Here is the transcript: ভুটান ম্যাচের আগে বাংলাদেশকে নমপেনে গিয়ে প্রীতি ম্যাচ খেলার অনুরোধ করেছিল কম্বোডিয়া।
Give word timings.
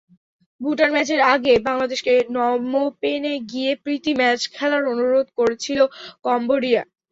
ভুটান 0.61 0.89
ম্যাচের 0.93 1.21
আগে 1.33 1.53
বাংলাদেশকে 1.67 2.13
নমপেনে 2.35 3.33
গিয়ে 3.51 3.71
প্রীতি 3.83 4.11
ম্যাচ 4.19 4.39
খেলার 4.53 4.83
অনুরোধ 4.93 5.27
করেছিল 5.39 5.79
কম্বোডিয়া। 6.25 6.81